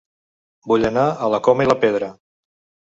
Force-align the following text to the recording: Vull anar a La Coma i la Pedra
Vull 0.71 0.87
anar 0.91 1.05
a 1.27 1.31
La 1.35 1.43
Coma 1.51 1.67
i 1.69 1.73
la 1.73 1.79
Pedra 1.87 2.13